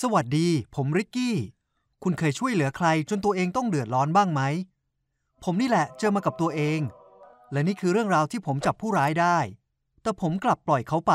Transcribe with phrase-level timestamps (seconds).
[0.00, 1.36] สวัสดี ผมริกกี้
[2.02, 4.42] คุณเคยช่วยเหลือใครจนตัวเองต้องเดือดร้อนบ้างไหม
[5.44, 6.80] ผมนี่แหละเจอมากับตัวเอง
[7.52, 9.38] และนี่คือเรื่องราวที่ผมจับผู้ร้ายได้
[10.02, 11.14] แต่ผมกลับปล่อยเขาไป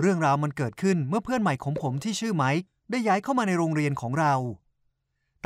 [0.00, 4.34] เรื่องราวมันเกิดขึ้นเมื่อเพื่อนใหม่ของผมที่ชื่อไมค์ได้ย้ายเข้ามาในโรงเรียนของเรา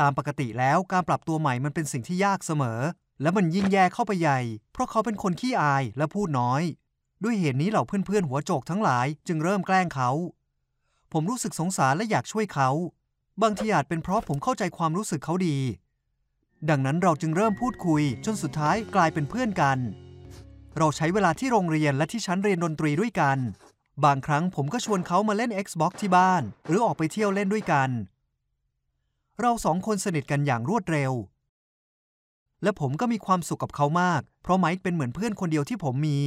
[0.00, 2.80] ตามปกติแล้วการปรับตัวใหม่มันเป็นสิ่งที่ยากเสมอ
[3.22, 4.40] และมันยิ่งแย่เข้าไปใหญ่
[4.72, 6.62] เพราะเขาเป็นคนขี้อายและพูดน้อย
[7.22, 10.10] ด้วยเหตุนี้เหล่าเพื่อนๆหัวโจกทั้งหลายจึงเริ่มแกล้งเขา
[11.16, 12.68] ผมรู้สึกสงสารและอยากช่วยเขา
[13.42, 15.56] บางทีอาจเป็นเพราะผมเข้าใจความรู้สึกเขาดี
[16.70, 19.78] ดังนั้นเราจึงเริ่มพูดคุย จนสุดท้ายกลายเป็นเพื่อนกัน
[20.78, 23.38] เราใช้เวลาที่โรงเรียนและที่ชั้นเรียนดนตรีด้วยกัน
[24.04, 27.90] บางครั้งผมก็ชวนเขามาเล่น Xbox ที่บ้าน หรือออกไปเที่ยวเล่นด้วยกัน
[29.40, 31.12] เราสองคนสนิทกันอย่างรวดเร็ว
[32.62, 36.18] และผมก็มีความสุขกับเขามาก เพราะไมค์เป็นเหมือนเพื่อนคนเดียวที่ผมมี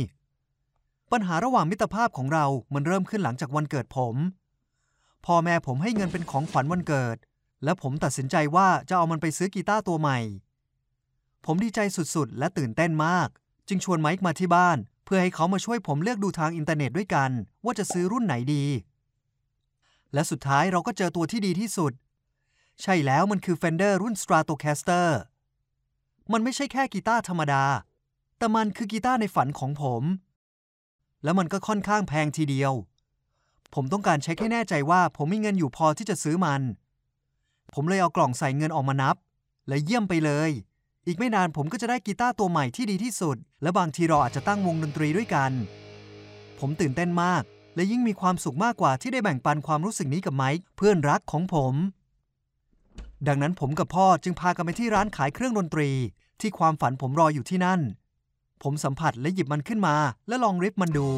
[1.11, 4.17] ปัญหาระหว่างมิตรภาพของเรามันเริ่มขึ้นหลังจากวันเกิดผม
[5.25, 7.17] พ่อแม่ผมให้เงินเป็นของขวัญวันเกิด
[7.63, 10.19] และผมตัดสินใจว่าจะเอามันไปซื้อกีตาร์ตัวใหม่
[11.45, 11.79] ผมดีใจ
[12.15, 13.29] สุดๆ และตื่นเต้นมาก
[13.67, 17.31] จึงชวนไมค์มาที่บ้าน เพื่อให้เขามาช่วยผมเลือกดูทางอินเทอร์เน็ตด้วยกัน
[17.65, 18.63] ว่าจะซื้อรุ่นไหนดี
[20.13, 21.93] และสุดท้ายเราก็เจอตัวที่ดีที่สุด
[22.81, 25.07] ใช่แล้วมันคือ Fender รุ่น Stratocaster
[26.31, 27.63] มันไม่ใช่แค่กีตาร์ธรรมดา
[28.37, 30.03] แต่มันคือกีตาร์ในฝันของผม
[31.23, 32.73] แล้วมันก็ค่อนข้างแพงทีเดียว
[33.73, 36.61] ผมต้องการเช็คให้แน่ใจว่า ผมมีเงินอยู่พอที่จะซื้อมัน
[37.73, 39.15] ผมเลยเอากล่องใส่เงินออกมานับ
[39.67, 40.51] และเยี่ยมไปเลย
[41.05, 45.51] อีกไม่นานผมก็จะได้กีตาร์ตัวใหม่ที่ดีที่สุด และบางทีเราอาจจะตั้งวงดนตรีด้วยกัน
[46.59, 47.43] ผมตื่นเต้นมาก
[47.75, 51.73] และยิ่งมีความสุขมากกว่าที่ได้แบ่งปันความรู้สึกนี้กับไมค์เพื่อนรักของผม
[53.27, 55.89] ดังนั้นผมกับพ่อจึงพากันไปที่ร้านขายเครื่องดนตรี
[56.41, 57.79] ที่ความฝันผมรออยู่ที่นั่น
[58.63, 59.95] ผมสัมผัสและหยิบมันขึ้นมา
[60.27, 61.09] และลองริบมันดู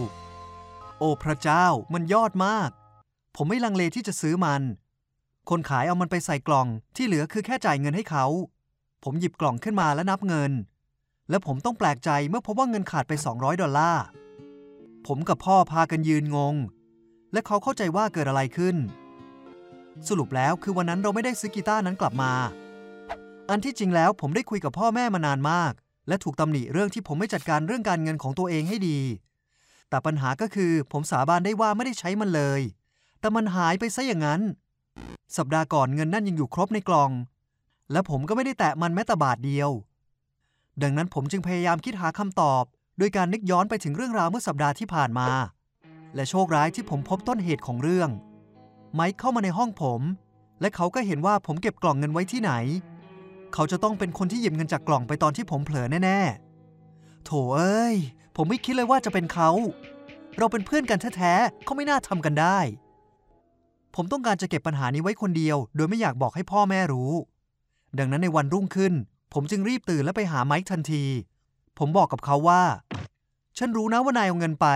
[1.00, 2.70] โอ้พระเจ้ามันยอดมาก
[3.36, 4.62] ผมไม่ลังเลที่จะซื้อมัน
[5.50, 8.26] คนขายเอามันไปใส่กล่องที่เหลือคือแค่จ่ายเงินให้เขา
[9.04, 10.52] ผมหยิบกล่องขึ้นมาและนับเงิน
[11.30, 14.04] และผมต้องแปลกใจเมื่อพบว่าเงินขาดไป 200 ดอลลาร์
[15.08, 16.56] ผมกับพ่อพากันยืนงง
[17.34, 18.76] และเขาเข้าใจว่าเกิดอะไรขึ้น
[20.08, 22.34] สรุปแล้วคือวันนั้นเราไม่ได้ซื้อกีตาร์นั้นกลับมา
[23.50, 25.74] อันที่จริงแล้วผมได้คุยกับพ่อแม่มานานมาก
[26.08, 29.00] และถูกตำหนิเรื่องที่ผมไม่จัดการเรื่องการเงินของตัวเองให้ดี
[29.90, 32.62] แต่ปัญหาก็คือผมสาบานได้ว่าไม่ได้ใช้มันเลย
[33.20, 34.42] แต่มันหายไปซะอย่างนั้น
[35.38, 37.12] สัปดาห์ก่อนเงินนั่นยังอยู่ครบในกล่อง
[37.92, 39.70] และผมก็ไม่ได้แตะมันแม้แต่บาทเดียว
[40.82, 42.64] ดังนั้นผมจึงพยายามคิดหาคำตอบ
[42.98, 45.30] โดยการนึกย้อนไปถึงเรื่องราวเมื่อสัปดาห์ที่ผ่านมา
[46.16, 48.10] และโชคร้ายที่ผมพบต้นเหตุของเรื่อง
[48.94, 50.02] ไมค์เข้ามาในห้องผม
[50.62, 52.52] และเขาก็เห็นว่าผมเก็บกล่องเงินไว้ที่ไหน
[53.54, 57.96] เขาจะต้องเป็นคนที่หยิบเงินจากกล่องไปตอนที่ผมเผลอแน่ๆ โถเอ้ย
[58.42, 59.50] ผมไม่คิดเลยว่าจะเป็นเขา
[60.38, 62.60] เราเป็นเพื่อนกันแท้ๆเขาไม่น่าทำกันได้
[63.96, 67.12] ผมต้องการจะเก็บปัญหานี้ไว้คนเดียว โดยไม่อยากบอกให้พ่อแม่รู้
[68.00, 68.94] ดังนั้นในวันรุ่งขึ้น
[69.34, 71.04] ผมจึงรีบตื่นและไปหาไมค์ทันที
[71.78, 72.64] ผมบอกกับเขาว่า
[73.58, 74.68] ฉันรู้นะว่านายเอาเงินไป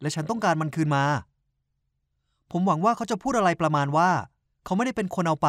[0.00, 1.04] และฉันต้องการมันคืนมา
[2.50, 4.10] ผมหวังว่าเขาจะพูดอะไรประมาณว่า
[4.64, 5.48] เขาไม่ได้เป็นคนเอาไป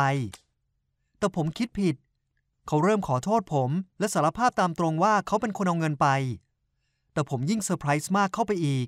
[1.18, 1.96] แต่ผมคิดผิด
[2.68, 3.69] เขาเริ่มขอโทษผม
[4.00, 6.08] และสารภาพตามตรงว่าเขาเป็นคนเอาเงินไป
[7.13, 8.88] แต่ผมยิ่งเซอร์ไพรส์มากเข้าไปอีก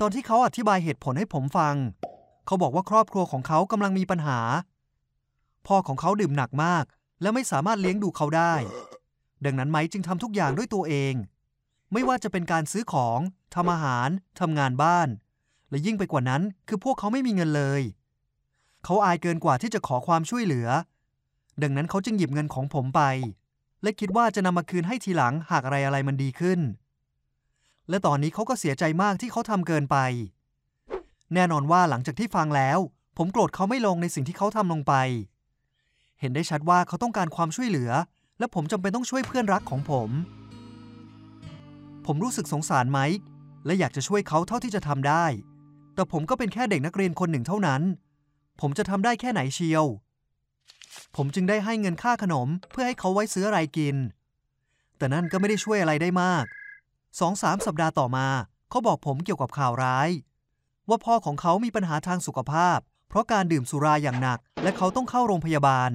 [0.00, 1.74] ตอนที่เขาอธิบายเหตุผลให้ผมฟัง
[2.46, 4.40] เขาบอกว่าครอบครัวของเขากำลังมีปัญหา
[5.66, 6.84] พ่อของเขาดื่มหนักมาก
[7.22, 8.54] และไม่สามารถเลี้ยงดูเขาได้
[9.44, 11.14] ดังนั้นไมค์จึงทำทุกอย่างด้วยตัวเอง
[11.92, 13.18] ไม่ว่าจะเป็นการซื้อของ
[13.54, 14.08] ทำอาหาร
[14.40, 15.08] ทำงานบ้าน
[15.70, 17.82] และยิ่งไปกว่านั้นคือพวกเขาไม่มีเงินเลย
[18.84, 20.68] เขาอายเกินกว่าที่จะขอความช่วยเหลือ
[21.62, 23.02] ดังนั้นเขาจึงหยิบเงินของผมไป
[23.82, 26.60] และคิดว่าจะนำมาคืนให้ทีหลังหากอะไรอะไรมันดีขึ้น
[27.90, 29.96] และตอนนี้เขาก็เสียใจมากที่เขาทำเกินไป
[31.34, 32.78] แน่นอนว่าหลังจากที่ฟังแล้ว
[33.16, 34.94] ผมโกรธเขาไม่ลงในสิ่งที่เขาทำลงไป
[36.20, 37.90] เห็นได้ชัดว่าเขาต้องการความช่วยเหลือ
[38.38, 40.10] และผมจำเป็นต้องช่วยเพื่อนรักของผม
[42.06, 43.18] ผมรู้สึกสงสารไมค์
[43.66, 45.24] และอยากจะช่วยเขาเท่าที่จะทำได้
[45.94, 47.82] แต่ผมก็เป็นแค่เด็กนักเรียนคนหนึ่งเท่านั้น
[48.60, 49.84] ผมจะทำได้แค่ไหนเชียว
[51.16, 53.96] ผมจึงได้ให้เงินค่าขนมเพื่อให้เขาไว้ซื้ออะไรกิน
[54.98, 56.44] แต่นั่นก็ไม่ได้ช่วยอะไรได้มาก
[57.18, 58.28] สองสามสัปดาห์ต่อมา
[58.70, 60.10] เขาบอกผมเกี่ยวกับข่าวร้าย
[60.88, 62.78] ว่าพ่อของเขามีปัญหาทางสุขภาพ
[63.08, 65.90] เพราะการดื่มสุราอย่างหนัก และเขาต้องเข้าโรงพยาบาล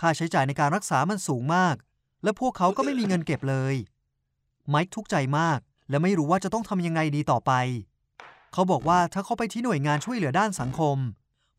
[0.00, 1.76] ค่าใช้จ่ายในการรักษามันสูงมาก
[2.22, 3.74] และพวกเขาก็ไม่มีเงินเก็บเลย
[4.68, 5.58] ไมค์ทุกข์ใจมาก
[5.90, 7.52] และไม่รู้ว่าจะต้องทำยังไงดีต่อไป
[8.52, 10.96] เขาบอกว่าถ้าเขาไปที่หน่วยงานช่วยเหลือด้านสังคม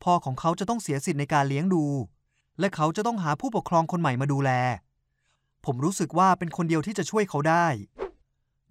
[0.04, 1.86] พ่อของเขาจะต้องเสียสิทธิ์ในการเลี้ยงดู
[2.60, 4.52] และเขาจะต้องหาผู้ปกครองคนใหม่มาดูแล
[5.66, 7.66] ผมรู้สึกว่าเป็นคนเดียวที่จะช่วยเขาได้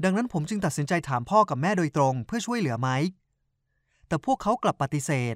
[0.04, 3.10] ดังนั้นผมจึงตัดสินใจถามพ่อกับแม่โดยตรงเพื่อช่วยเหลือไมค์
[4.08, 5.34] แต่พวกเขากลับปฏิเสธ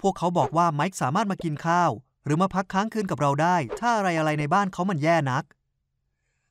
[0.00, 1.90] พวกเขาบอกว่าไมค์สามารถมากินข้าว
[2.24, 5.44] หรือมาพักค้างคืนกับเราได้ ถ้าอะไรอะไรในบ้านเขามันแย่นัก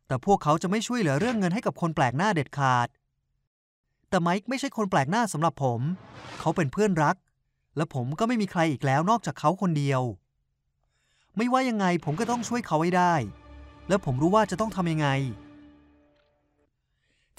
[0.08, 2.88] แต่พวกเขาจะไม่ช่วยเหลือเรื่องเงินให้กับคนแปลกหน้าเด็ดขาด
[4.10, 5.82] แต่ไมค์ไม่ใช่คนแปลกหน้าสำหรับผม
[6.40, 7.16] เขาเป็นเพื่อนรัก
[7.78, 10.02] และผมก็ไม่มีใครอีกแล้วนอกจากเขาคนเดียว
[11.38, 13.14] ไม่ว่ายังไงผมก็ต้องช่วยเขาให้ได้
[13.88, 15.08] และผมรู้ว่าจะต้องทำยังไง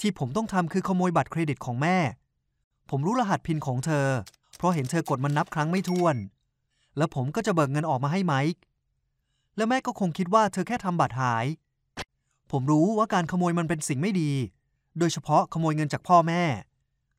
[0.01, 1.97] ที่ผมต้องทำคือขโมยบัตรเครดิตของแม่
[2.89, 4.07] ผมรู้รหัสพินของเธอ
[4.57, 6.15] เพราะเห็นเธอกดมันนับครั้งไม่ถ้วน
[6.97, 8.61] แล้วผมก็จะเบิกเงินออกมาให้ไมค์
[9.55, 11.45] และแม่ก็คงคิดว่าเธอแค่ทำบัตรหาย
[12.51, 14.31] ผมรู้ว่าการขโมยมันเป็นสิ่งไม่ดี
[14.99, 16.43] โดยเฉพาะขโมยเงินจากพ่อแม่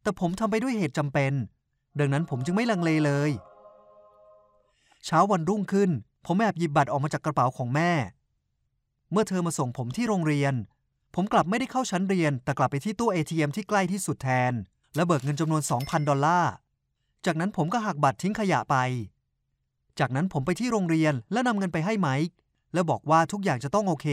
[0.02, 1.32] แต่ผมทำไปด้วยเหตุจำเป็น
[1.98, 3.30] ดังนั้นผมจึงไม่ลังเลเลย
[5.04, 5.90] เช้าวันรุ่งขึ้น
[6.26, 7.90] ผมแอบหยิบบัตรออกมาจากกระเป๋าของแม่
[9.10, 10.54] เมื่อเธอมาส่งผมที่โรงเรียน
[11.14, 14.52] ผมกลับไม่ได้เข้าชั้นเรียน แต่กลับไปที่ตู้ ATM ที่ใกล้ที่สุดแทน
[14.94, 16.52] และเบิกเงินจำนวน 2,000 ดอลลาร์
[17.26, 18.76] จากนั้นผมก็หักบัตรทิ้งขยะไป
[19.98, 22.34] จากนั้นผมไปที่โรงเรียนและนำเงินไปให้ไมค์
[22.74, 24.06] และบอกว่าทุกอย่างจะต้องโอเค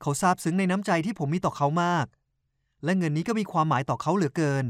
[0.00, 2.06] เขาซาบซึ้งในน้ำใจที่ผมมีต่อเขามาก
[2.84, 4.64] และเงินนี้ก็มีความหมายต่อเขาเหลือเกิน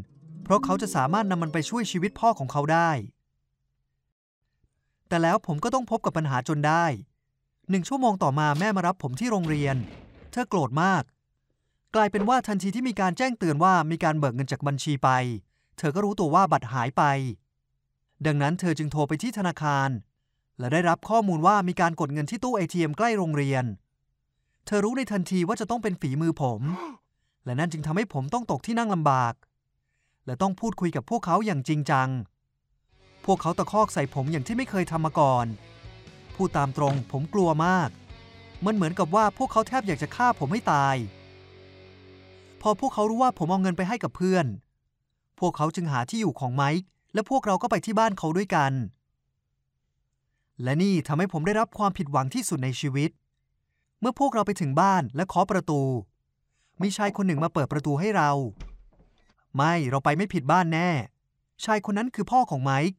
[0.44, 2.90] เพราะเขาจะสามารถนำมันไปช่วยชีวิตพ่อของเขาได้
[5.08, 6.84] แต่แล้วผมก็ต้องพบกับปัญหาจนได้
[7.70, 9.76] หนึ่งชั่วโมงต่อมาแม่มารับผมที่โรงเรียน
[10.34, 11.02] เธอโกรธมาก
[11.94, 15.08] กลายเป็นว่าทันทีที่มีการแจ้งเตือนว่ามีการเบิกเงินจากบัญชีไป
[15.78, 17.02] เธอก็รู้ตัวว่าบัตรหายไป
[18.26, 19.88] ดังนั้นเธอจึงโทรไปที่ธนาคาร
[20.58, 23.64] และได้รับข้อมูลว่ามีการกดเงินที่ตู้ ATM ใกล้โรงเรียน
[24.66, 26.60] เธอรู้ในทันทีว่าจะต้องเป็นฝีมือผม
[27.44, 29.34] และนั่นจึงทำให้ผมต้องตกที่นั่งลำบาก
[30.26, 32.08] และต้องพูดคุยกับพวกเขาอย่างจริงจัง
[33.24, 35.46] พวกเขาตะคอกใส่ผมอย่างที่ไม่เคยทำมาก่อน
[36.34, 37.90] พูดตามตรงผมกลัวมาก
[38.64, 40.96] มันเหมือนกับว่าพวกเขาแทบอยากจะฆ่าผมให้ตาย
[42.60, 44.46] พอพวกเขารู้ว่าผมเอาเงินไปให้กับเพื่อน
[45.40, 46.82] พวกเขาจึงหาที่อยู่ของไมค์
[47.14, 48.72] และพวกเราก็ไปที่บ้านเขาด้วยกัน
[50.62, 53.10] และนี่ทำให้ผมได้รับความผิดหวังที่สุดในชีวิต
[54.00, 55.82] เมื่อพวกเราไปถึงบ้านและเคาะประตู
[56.82, 58.30] มีชายคนหนึ่งมาเปิดประตูให้เรา
[59.56, 60.90] ไม่เราไปไม่ผิดบ้านแน่
[61.64, 62.98] ชายคนนั้นคือพ่อของไมค์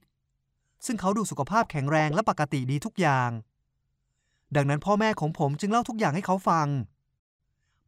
[0.86, 3.30] ซึ่งเขาดูสุขภาพแข็งแรงและปกติดีทุกอย่าง
[4.56, 6.68] ดังนั้นพ่อแม่ของผมจึงเล่าทุกอย่างให้เขาฟัง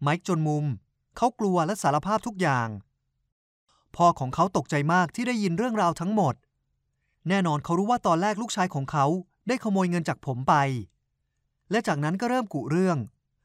[0.01, 0.65] ไมค์จนมุม
[1.17, 2.67] เขากลัวและสารภาพทุกอย่าง
[3.95, 6.35] พ่อของเขาตกใจมากที่ได้ยินเรื่องราวทั้งหมด
[7.29, 9.05] แน่นอนเขารู้ว่าตอนแรกลูกชายของเขา
[9.47, 10.53] ได้ขโมยเงินจากผมไป
[11.71, 12.97] และจากนั้นก็เริ่มกุเรื่อง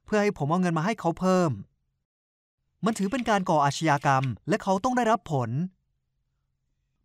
[0.04, 1.50] เพื่อให้ผมเอาเงินมาให้เขาเพิ่ม
[2.84, 5.50] มันถือเป็นการก่ออาชญากรรม และเขาต้องได้รับผล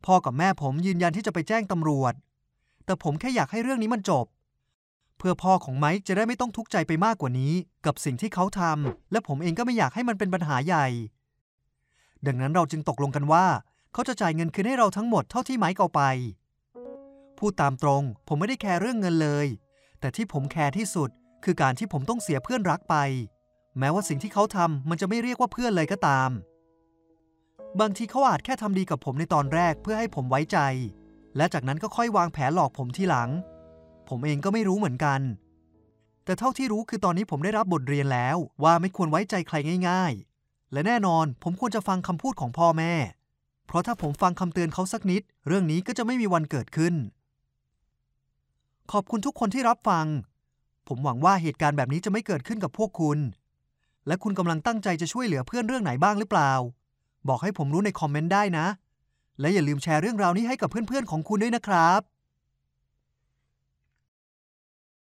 [0.05, 2.13] พ่อกับแม่ผมยืนยันที่จะไปแจ้งตำรวจ
[2.85, 4.25] แต่ผมแค่อยากให้เรื่องนี้มันจบ
[5.17, 7.53] เพื่อพ่อของไมค์จะได้ไม่ต้องทุกข์ใจไปมากกว่านี้
[7.85, 10.87] กับสิ่งที่เขาทำและผมเองก็ไม่อยากให้มันเป็นปัญหาใหญ่
[12.25, 13.45] ดังนั้นเราจึงตกลงกันว่า
[13.93, 16.01] เขาจะจ่ายเงินคืนให้เราทั้งหมดเท่าที่ไมค์เอาไป
[17.37, 19.47] พูดตามตรง ผมไม่ได้แคร์เรื่องเงินเลย
[19.99, 21.09] แต่ที่ผมแคร์ที่สุด
[21.43, 22.95] คือการที่ผมต้องเสียเพื่อนรักไป
[23.79, 26.29] แม้ว่าสิ่งที่เขาทำมันจะไม่เรียกว่าเพื่อนเลยก็ตาม
[27.79, 30.57] บางทีเขาอาจแค่ทำดีกับผมในตอนแรกเพื่อให้ผมไว้ใจ
[31.37, 33.29] และจากนั้นก็ค่อยวางแผนหลอกผมทีหลัง
[34.09, 35.21] ผมเองก็ไม่รู้เหมือนกัน
[36.25, 39.55] แต่เท่าที่รู้คือตอนนี้ผมได้รับบทเรียนแล้วว่าไม่ควรไว้ใจใคร
[39.89, 40.13] ง่าย
[40.43, 42.93] ๆ และแน่นอนผมควรจะฟังคำพูดของพ่อแม่
[43.67, 46.93] เพราะถ้าผมฟังคำเตือนเขาสักนิด เรื่องนี้ก็จะไม่มีวันเกิดขึ้น
[48.91, 50.05] ขอบคุณทุกคนที่รับฟัง
[50.87, 53.17] ผมหวังว่าเหตุการณ์แบบนี้จะไม่เกิดขึ้นกับพวกคุณ
[54.07, 56.51] และคุณกำลังตั้งใจจะช่วยเหลือเพื่อนเรื่องไหนบ้างหรือเปล่า
[57.27, 58.65] บอกให้ผมรู้ในคอมเมนต์ได้นะ
[59.39, 62.01] และอย่าลืมแชร์เรื่องราวนี้ให้กับเพื่อนๆของคุณด้วยนะครับ